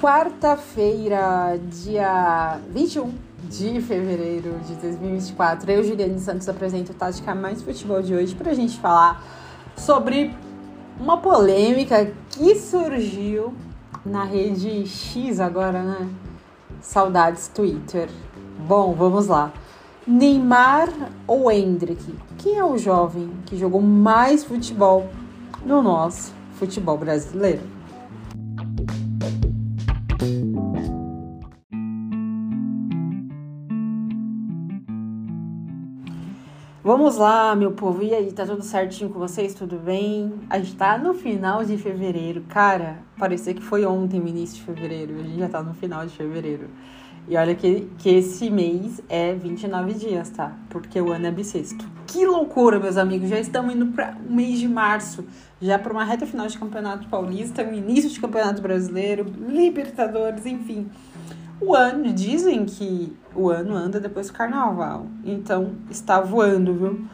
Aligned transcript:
quarta-feira, 0.00 1.58
dia 1.70 2.60
21 2.70 3.14
de 3.44 3.80
fevereiro 3.80 4.58
de 4.66 4.74
2024. 4.74 5.70
Eu, 5.70 5.82
Juliane 5.82 6.20
Santos, 6.20 6.48
apresento 6.48 6.92
o 6.92 6.94
Tática 6.94 7.34
Mais 7.34 7.62
Futebol 7.62 8.02
de 8.02 8.14
hoje 8.14 8.34
para 8.34 8.50
a 8.50 8.54
gente 8.54 8.78
falar 8.78 9.24
sobre 9.76 10.34
uma 11.00 11.16
polêmica 11.18 12.12
que 12.30 12.54
surgiu 12.56 13.54
na 14.04 14.24
rede 14.24 14.86
X 14.86 15.40
agora, 15.40 15.82
né? 15.82 16.08
Saudades 16.80 17.48
Twitter. 17.48 18.08
Bom, 18.66 18.94
vamos 18.94 19.28
lá. 19.28 19.52
Neymar 20.06 20.88
ou 21.26 21.50
Hendrick? 21.50 22.14
Quem 22.38 22.58
é 22.58 22.64
o 22.64 22.76
jovem 22.76 23.30
que 23.46 23.56
jogou 23.56 23.80
mais 23.80 24.44
futebol 24.44 25.08
no 25.64 25.82
nosso 25.82 26.32
futebol 26.58 26.98
brasileiro? 26.98 27.75
Vamos 36.86 37.16
lá, 37.16 37.56
meu 37.56 37.72
povo. 37.72 38.00
E 38.04 38.14
aí, 38.14 38.30
tá 38.30 38.46
tudo 38.46 38.62
certinho 38.62 39.10
com 39.10 39.18
vocês? 39.18 39.52
Tudo 39.54 39.76
bem? 39.76 40.32
A 40.48 40.56
gente 40.60 40.76
tá 40.76 40.96
no 40.96 41.14
final 41.14 41.64
de 41.64 41.76
fevereiro. 41.76 42.42
Cara, 42.48 42.98
parecia 43.18 43.52
que 43.52 43.60
foi 43.60 43.84
ontem 43.84 44.20
o 44.20 44.28
início 44.28 44.58
de 44.58 44.62
fevereiro. 44.62 45.16
A 45.16 45.22
gente 45.24 45.36
já 45.36 45.48
tá 45.48 45.64
no 45.64 45.74
final 45.74 46.06
de 46.06 46.16
fevereiro. 46.16 46.68
E 47.28 47.36
olha 47.36 47.56
que, 47.56 47.88
que 47.98 48.08
esse 48.08 48.48
mês 48.48 49.02
é 49.08 49.34
29 49.34 49.94
dias, 49.94 50.30
tá? 50.30 50.56
Porque 50.70 51.00
o 51.00 51.10
ano 51.10 51.26
é 51.26 51.32
bissexto. 51.32 51.84
Que 52.06 52.24
loucura, 52.24 52.78
meus 52.78 52.96
amigos. 52.96 53.30
Já 53.30 53.40
estamos 53.40 53.74
indo 53.74 53.86
para 53.86 54.16
o 54.24 54.32
mês 54.32 54.60
de 54.60 54.68
março. 54.68 55.24
Já 55.60 55.80
para 55.80 55.92
uma 55.92 56.04
reta 56.04 56.24
final 56.24 56.46
de 56.46 56.56
Campeonato 56.56 57.08
Paulista, 57.08 57.64
início 57.64 58.08
de 58.08 58.20
Campeonato 58.20 58.62
Brasileiro, 58.62 59.26
Libertadores, 59.48 60.46
enfim. 60.46 60.88
O 61.60 61.74
ano, 61.74 62.12
dizem 62.12 62.66
que 62.66 63.16
o 63.34 63.48
ano 63.48 63.74
anda 63.74 63.98
depois 63.98 64.26
do 64.26 64.34
carnaval. 64.34 65.06
Então, 65.24 65.72
está 65.90 66.20
voando, 66.20 66.74
viu? 66.74 67.06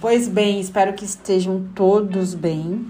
Pois 0.00 0.28
bem, 0.28 0.60
espero 0.60 0.92
que 0.92 1.04
estejam 1.04 1.66
todos 1.74 2.34
bem. 2.34 2.86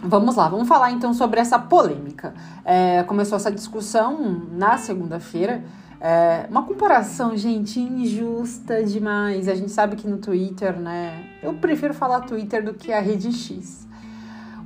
Vamos 0.00 0.34
lá, 0.34 0.48
vamos 0.48 0.66
falar 0.66 0.90
então 0.90 1.14
sobre 1.14 1.38
essa 1.38 1.58
polêmica. 1.60 2.34
É, 2.64 3.04
começou 3.04 3.36
essa 3.36 3.52
discussão 3.52 4.42
na 4.50 4.76
segunda-feira. 4.76 5.64
É, 6.00 6.46
uma 6.50 6.64
comparação, 6.64 7.36
gente, 7.36 7.78
injusta 7.78 8.82
demais. 8.82 9.48
A 9.48 9.54
gente 9.54 9.70
sabe 9.70 9.94
que 9.94 10.08
no 10.08 10.18
Twitter, 10.18 10.78
né? 10.78 11.24
Eu 11.40 11.54
prefiro 11.54 11.94
falar 11.94 12.22
Twitter 12.22 12.64
do 12.64 12.74
que 12.74 12.92
a 12.92 13.00
rede 13.00 13.32
X. 13.32 13.86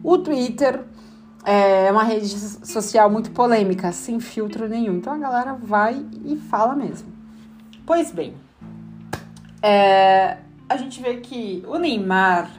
O 0.03 0.17
Twitter 0.17 0.85
é 1.51 1.91
uma 1.91 2.03
rede 2.03 2.29
social 2.29 3.11
muito 3.11 3.31
polêmica, 3.31 3.91
sem 3.91 4.21
filtro 4.21 4.69
nenhum. 4.69 4.97
Então 4.97 5.15
a 5.15 5.19
galera 5.19 5.55
vai 5.55 6.05
e 6.23 6.37
fala 6.37 6.77
mesmo. 6.77 7.11
Pois 7.87 8.13
bem, 8.13 8.35
é, 9.63 10.37
a 10.69 10.77
gente 10.77 11.01
vê 11.01 11.17
que 11.17 11.65
o 11.67 11.79
Neymar 11.79 12.51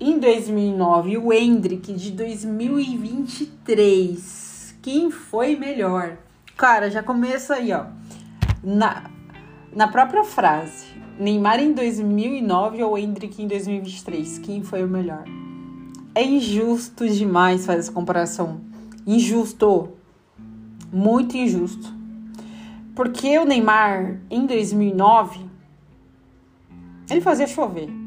em 0.00 0.18
2009 0.18 1.10
e 1.10 1.18
o 1.18 1.30
Hendrick 1.30 1.92
de 1.92 2.10
2023. 2.12 4.76
Quem 4.80 5.10
foi 5.10 5.54
melhor? 5.54 6.16
Cara, 6.56 6.90
já 6.90 7.02
começa 7.02 7.56
aí, 7.56 7.70
ó. 7.70 7.84
Na, 8.64 9.10
na 9.76 9.88
própria 9.88 10.24
frase. 10.24 10.86
Neymar 11.18 11.60
em 11.60 11.74
2009 11.74 12.82
ou 12.82 12.96
Hendrick 12.96 13.42
em 13.42 13.46
2023? 13.46 14.38
Quem 14.38 14.62
foi 14.62 14.82
o 14.82 14.88
melhor? 14.88 15.24
É 16.14 16.24
injusto 16.24 17.08
demais 17.08 17.66
fazer 17.66 17.80
essa 17.80 17.92
comparação. 17.92 18.60
Injusto. 19.06 19.90
Muito 20.92 21.36
injusto. 21.36 21.92
Porque 22.94 23.38
o 23.38 23.44
Neymar 23.44 24.20
em 24.30 24.46
2009 24.46 25.40
ele 27.08 27.20
fazia 27.20 27.46
chover. 27.46 28.00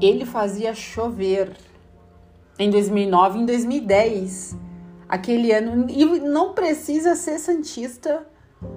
ele 0.00 0.24
fazia 0.24 0.74
chover 0.74 1.56
em 2.58 2.70
2009 2.70 3.38
e 3.38 3.42
em 3.42 3.46
2010. 3.46 4.56
Aquele 5.08 5.52
ano. 5.52 5.86
E 5.88 6.04
não 6.20 6.52
precisa 6.52 7.14
ser 7.14 7.38
Santista 7.38 8.26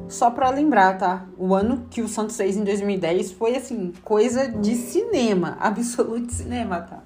só 0.08 0.30
para 0.30 0.50
lembrar, 0.50 0.98
tá? 0.98 1.26
O 1.38 1.54
ano 1.54 1.88
que 1.90 2.02
o 2.02 2.08
Santos 2.08 2.36
fez 2.36 2.58
em 2.58 2.64
2010 2.64 3.32
foi 3.34 3.56
assim, 3.56 3.94
coisa 4.04 4.48
de 4.48 4.76
cinema, 4.76 5.58
absoluto 5.62 6.34
cinema, 6.34 6.82
tá? 6.82 7.02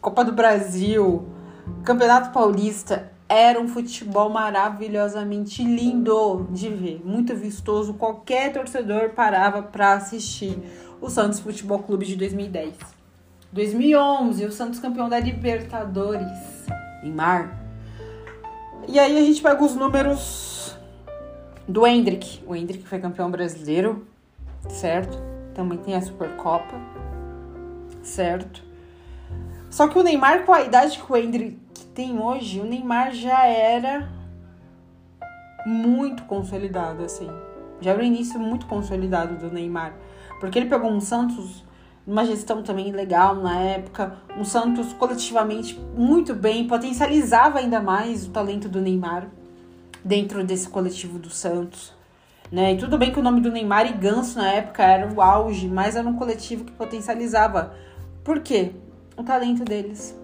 Copa 0.00 0.24
do 0.24 0.32
Brasil, 0.32 1.24
Campeonato 1.84 2.32
Paulista, 2.32 3.12
era 3.28 3.58
um 3.60 3.68
futebol 3.68 4.28
maravilhosamente 4.28 5.64
lindo 5.64 6.48
de 6.50 6.68
ver, 6.68 7.00
muito 7.04 7.34
vistoso. 7.34 7.94
Qualquer 7.94 8.52
torcedor 8.52 9.10
parava 9.10 9.62
para 9.62 9.94
assistir 9.94 10.58
o 11.00 11.08
Santos 11.08 11.40
Futebol 11.40 11.78
Clube 11.78 12.04
de 12.04 12.16
2010. 12.16 12.74
2011, 13.52 14.44
o 14.44 14.52
Santos 14.52 14.80
campeão 14.80 15.08
da 15.08 15.18
Libertadores 15.18 16.28
em 17.02 17.12
mar. 17.12 17.61
E 18.88 18.98
aí 18.98 19.16
a 19.16 19.20
gente 19.20 19.40
pega 19.40 19.62
os 19.62 19.74
números 19.76 20.76
do 21.68 21.86
Hendrick. 21.86 22.42
O 22.46 22.54
Hendrick 22.54 22.86
foi 22.86 22.98
campeão 22.98 23.30
brasileiro, 23.30 24.06
certo? 24.68 25.18
Também 25.54 25.78
tem 25.78 25.94
a 25.94 26.00
Supercopa, 26.00 26.74
certo? 28.02 28.62
Só 29.70 29.88
que 29.88 29.98
o 29.98 30.02
Neymar, 30.02 30.44
com 30.44 30.52
a 30.52 30.62
idade 30.62 30.98
que 30.98 31.12
o 31.12 31.16
Hendrick 31.16 31.58
tem 31.94 32.18
hoje, 32.18 32.60
o 32.60 32.64
Neymar 32.64 33.12
já 33.12 33.46
era 33.46 34.10
muito 35.64 36.24
consolidado, 36.24 37.04
assim. 37.04 37.28
Já 37.80 37.92
era 37.92 38.00
o 38.00 38.04
início 38.04 38.38
muito 38.38 38.66
consolidado 38.66 39.36
do 39.36 39.52
Neymar. 39.52 39.94
Porque 40.40 40.58
ele 40.58 40.68
pegou 40.68 40.90
um 40.90 41.00
Santos 41.00 41.64
uma 42.06 42.24
gestão 42.24 42.62
também 42.62 42.90
legal 42.90 43.34
na 43.36 43.58
época. 43.58 44.16
Um 44.36 44.44
Santos 44.44 44.92
coletivamente 44.92 45.78
muito 45.96 46.34
bem, 46.34 46.66
potencializava 46.66 47.58
ainda 47.58 47.80
mais 47.80 48.26
o 48.26 48.30
talento 48.30 48.68
do 48.68 48.80
Neymar 48.80 49.28
dentro 50.04 50.44
desse 50.44 50.68
coletivo 50.68 51.18
do 51.18 51.30
Santos. 51.30 51.92
Né? 52.50 52.74
E 52.74 52.76
tudo 52.76 52.98
bem 52.98 53.10
que 53.12 53.18
o 53.18 53.22
nome 53.22 53.40
do 53.40 53.50
Neymar 53.50 53.86
e 53.86 53.92
Ganso 53.92 54.38
na 54.38 54.52
época 54.52 54.82
era 54.82 55.10
o 55.10 55.22
auge, 55.22 55.68
mas 55.68 55.96
era 55.96 56.06
um 56.06 56.16
coletivo 56.16 56.64
que 56.64 56.72
potencializava. 56.72 57.74
Por 58.22 58.40
quê? 58.40 58.72
O 59.16 59.22
talento 59.22 59.64
deles. 59.64 60.14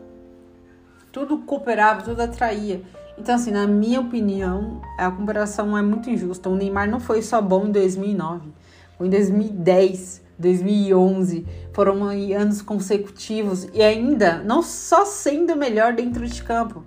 Tudo 1.10 1.38
cooperava, 1.38 2.02
tudo 2.02 2.20
atraía. 2.20 2.82
Então, 3.16 3.34
assim, 3.34 3.50
na 3.50 3.66
minha 3.66 4.00
opinião, 4.00 4.80
a 4.98 5.10
comparação 5.10 5.76
é 5.76 5.82
muito 5.82 6.10
injusta. 6.10 6.48
O 6.48 6.54
Neymar 6.54 6.88
não 6.88 7.00
foi 7.00 7.22
só 7.22 7.40
bom 7.40 7.66
em 7.66 7.72
2009, 7.72 8.52
foi 8.98 9.06
em 9.06 9.10
2010 9.10 10.28
2011, 10.38 11.44
foram 11.72 12.04
anos 12.04 12.62
consecutivos 12.62 13.66
e 13.74 13.82
ainda 13.82 14.38
não 14.38 14.62
só 14.62 15.04
sendo 15.04 15.56
melhor 15.56 15.92
dentro 15.92 16.26
de 16.26 16.42
campo, 16.42 16.84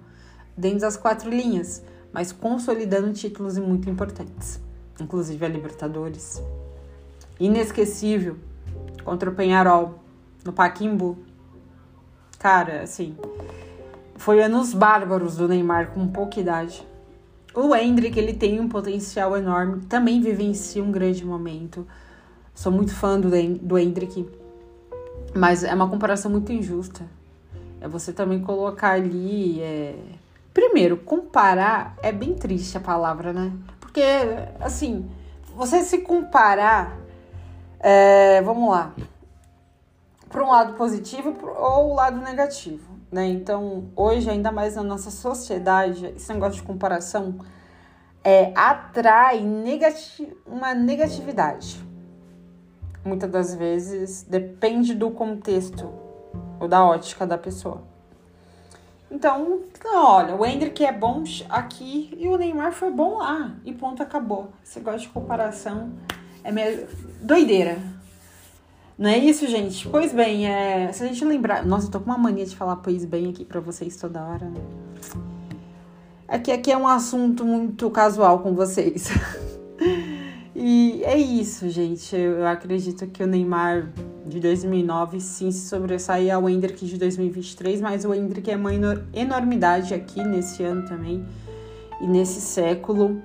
dentro 0.56 0.80
das 0.80 0.96
quatro 0.96 1.30
linhas, 1.30 1.84
mas 2.14 2.32
consolidando 2.32 3.12
títulos 3.12 3.58
muito 3.58 3.90
importantes, 3.90 4.62
inclusive 5.00 5.46
a 5.46 5.50
Libertadores. 5.50 6.42
Inesquecível 7.40 8.38
contra 9.04 9.30
o 9.30 9.34
Penharol 9.34 10.00
no 10.46 10.54
Paquimbu. 10.54 11.18
Cara, 12.40 12.84
assim, 12.84 13.18
foi 14.16 14.42
anos 14.42 14.74
bárbaros 14.74 15.36
do 15.36 15.48
Neymar 15.48 15.92
com 15.92 16.08
pouca 16.08 16.40
idade. 16.40 16.88
O 17.54 17.76
Hendrick, 17.76 18.18
ele 18.18 18.34
tem 18.34 18.62
um 18.62 18.70
potencial 18.70 19.36
enorme, 19.36 19.82
também 19.88 20.22
vivencia 20.22 20.82
um 20.82 20.92
grande 20.92 21.26
momento. 21.26 21.86
Sou 22.54 22.72
muito 22.72 22.94
fã 22.94 23.20
do, 23.20 23.30
do 23.60 23.78
Hendrick, 23.78 24.30
mas 25.34 25.64
é 25.64 25.74
uma 25.74 25.90
comparação 25.90 26.30
muito 26.30 26.52
injusta. 26.52 27.06
É 27.80 27.88
você 27.88 28.12
também 28.14 28.42
colocar 28.42 28.92
ali. 28.92 29.62
É... 29.62 29.96
Primeiro, 30.54 30.98
comparar 30.98 31.96
é 32.04 32.12
bem 32.12 32.34
triste 32.36 32.78
a 32.78 32.82
palavra, 32.82 33.32
né? 33.32 33.52
Porque, 33.80 34.04
assim, 34.60 35.10
você 35.56 35.82
se 35.82 36.00
comparar. 36.00 36.98
É... 37.80 38.42
Vamos 38.42 38.70
lá. 38.70 38.94
Para 40.30 40.46
um 40.46 40.50
lado 40.50 40.74
positivo 40.74 41.36
ou 41.58 41.92
o 41.92 41.96
lado 41.96 42.22
negativo, 42.22 42.90
né? 43.12 43.28
Então, 43.28 43.90
hoje, 43.96 44.30
ainda 44.30 44.52
mais 44.52 44.76
na 44.76 44.84
nossa 44.84 45.10
sociedade, 45.10 46.14
esse 46.16 46.32
negócio 46.32 46.62
de 46.62 46.64
comparação 46.64 47.40
é, 48.24 48.54
atrai 48.56 49.42
negati 49.42 50.32
uma 50.46 50.74
negatividade 50.74 51.91
muitas 53.04 53.30
das 53.30 53.56
vezes 53.56 54.24
depende 54.24 54.94
do 54.94 55.12
contexto 55.12 55.90
ou 56.60 56.68
da 56.68 56.86
ótica 56.86 57.26
da 57.26 57.38
pessoa. 57.38 57.82
Então, 59.10 59.60
olha, 59.86 60.36
o 60.36 60.46
Hendrick 60.46 60.86
é 60.86 60.92
bom 60.92 61.24
aqui 61.50 62.16
e 62.18 62.30
o 62.30 62.38
Neymar 62.38 62.72
foi 62.72 62.90
bom 62.92 63.18
lá. 63.18 63.54
E 63.66 63.74
ponto, 63.74 64.02
acabou. 64.02 64.50
Esse 64.64 64.80
negócio 64.80 65.02
de 65.02 65.10
comparação 65.10 65.92
É 66.44 66.52
meio 66.52 66.88
doideira. 67.22 67.78
Não 68.98 69.10
é 69.10 69.18
isso, 69.18 69.46
gente? 69.48 69.90
Pois 69.90 70.14
bem, 70.14 70.48
é... 70.48 70.92
se 70.94 71.04
a 71.04 71.08
gente 71.08 71.26
lembrar. 71.26 71.66
Nossa, 71.66 71.88
eu 71.88 71.92
tô 71.92 72.00
com 72.00 72.06
uma 72.06 72.18
mania 72.18 72.46
de 72.46 72.56
falar 72.56 72.78
pois 72.78 73.04
bem 73.04 73.30
aqui 73.30 73.44
pra 73.44 73.60
vocês 73.60 73.98
toda 73.98 74.24
hora, 74.24 74.46
né? 74.46 74.62
É 76.28 76.40
que 76.40 76.52
aqui 76.52 76.72
é 76.72 76.78
um 76.78 76.88
assunto 76.88 77.44
muito 77.44 77.90
casual 77.90 78.40
com 78.40 78.54
vocês. 78.54 79.10
é 81.04 81.18
isso, 81.18 81.70
gente. 81.70 82.16
Eu 82.16 82.46
acredito 82.48 83.08
que 83.08 83.24
o 83.24 83.28
Neymar 83.28 83.90
de 84.26 84.40
2009 84.40 85.20
sim 85.20 85.52
se 85.52 85.68
sobressai 85.68 86.30
ao 86.30 86.50
Hendrick 86.50 86.86
de 86.86 86.98
2023, 86.98 87.82
mas 87.82 88.06
o 88.06 88.14
Hendrick 88.14 88.50
é 88.50 88.56
uma 88.56 88.72
enormidade 89.14 89.94
aqui 89.94 90.24
nesse 90.24 90.64
ano 90.64 90.88
também 90.88 91.26
e 92.02 92.08
nesse 92.08 92.42
século. 92.42 93.22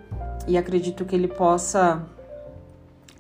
E 0.47 0.57
acredito 0.57 1.05
que 1.05 1.15
ele 1.15 1.29
possa 1.29 2.05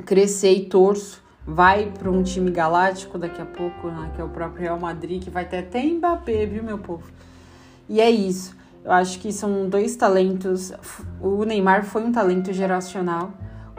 crescer 0.04 0.52
e 0.52 0.66
torço. 0.66 1.24
Vai 1.46 1.92
para 1.96 2.10
um 2.10 2.22
time 2.22 2.50
galáctico 2.50 3.18
daqui 3.18 3.40
a 3.40 3.46
pouco, 3.46 3.86
né, 3.88 4.10
que 4.14 4.20
é 4.20 4.24
o 4.24 4.28
próprio 4.28 4.62
Real 4.62 4.78
Madrid, 4.78 5.22
que 5.22 5.30
vai 5.30 5.44
ter 5.44 5.58
até 5.58 5.82
Mbappé, 5.84 6.44
viu, 6.44 6.62
meu 6.62 6.78
povo? 6.78 7.04
E 7.88 8.00
é 8.00 8.10
isso. 8.10 8.56
Eu 8.84 8.92
acho 8.92 9.18
que 9.20 9.32
são 9.32 9.68
dois 9.68 9.94
talentos. 9.94 10.72
O 11.20 11.44
Neymar 11.44 11.84
foi 11.84 12.02
um 12.02 12.10
talento 12.10 12.52
geracional, 12.52 13.32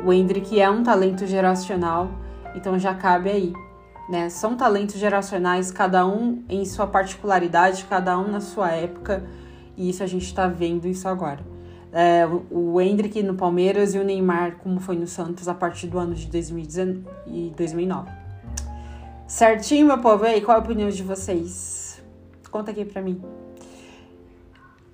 o 0.03 0.13
Hendrick 0.13 0.59
é 0.59 0.69
um 0.69 0.83
talento 0.83 1.25
geracional, 1.25 2.09
então 2.55 2.77
já 2.77 2.93
cabe 2.93 3.29
aí. 3.29 3.53
Né? 4.09 4.29
São 4.29 4.55
talentos 4.55 4.97
geracionais, 4.97 5.71
cada 5.71 6.05
um 6.05 6.43
em 6.47 6.63
sua 6.65 6.87
particularidade, 6.87 7.85
cada 7.85 8.17
um 8.17 8.31
na 8.31 8.39
sua 8.39 8.71
época, 8.71 9.23
e 9.75 9.89
isso 9.89 10.01
a 10.01 10.07
gente 10.07 10.25
está 10.25 10.47
vendo 10.47 10.87
isso 10.87 11.07
agora. 11.07 11.39
É, 11.91 12.27
o 12.51 12.79
Hendrick 12.79 13.21
no 13.23 13.33
Palmeiras 13.35 13.95
e 13.95 13.99
o 13.99 14.03
Neymar, 14.03 14.57
como 14.57 14.79
foi 14.79 14.95
no 14.95 15.07
Santos, 15.07 15.47
a 15.47 15.53
partir 15.53 15.87
do 15.87 15.97
ano 15.97 16.13
de 16.13 16.27
2009. 16.27 18.11
Certinho, 19.27 19.87
meu 19.87 19.97
povo? 19.97 20.25
E 20.25 20.27
aí, 20.29 20.41
qual 20.41 20.57
a 20.57 20.61
opinião 20.61 20.89
de 20.89 21.03
vocês? 21.03 22.01
Conta 22.49 22.71
aqui 22.71 22.85
pra 22.85 23.01
mim. 23.01 23.21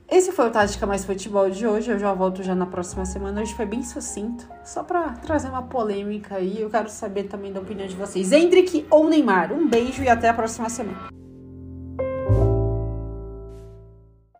Esse 0.10 0.32
foi 0.32 0.48
o 0.48 0.52
Tática 0.52 0.86
Mais 0.86 1.06
Futebol 1.06 1.50
de 1.50 1.66
hoje. 1.66 1.90
Eu 1.92 1.98
já 1.98 2.14
volto 2.14 2.44
já 2.44 2.54
na 2.54 2.66
próxima 2.66 3.06
semana. 3.06 3.42
Hoje 3.42 3.54
foi 3.54 3.66
bem 3.66 3.84
sucinto, 3.84 4.48
só 4.64 4.84
para 4.84 5.14
trazer 5.14 5.48
uma 5.48 5.64
polêmica 5.64 6.36
aí. 6.36 6.62
Eu 6.62 6.70
quero 6.70 6.90
saber 6.90 7.24
também 7.24 7.52
da 7.52 7.60
opinião 7.60 7.88
de 7.88 7.96
vocês. 7.96 8.32
Hendrick 8.32 8.86
ou 8.90 9.10
Neymar? 9.10 9.52
Um 9.52 9.68
beijo 9.68 10.04
e 10.04 10.10
até 10.10 10.30
a 10.30 10.34
próxima 10.34 10.70
semana. 10.70 11.23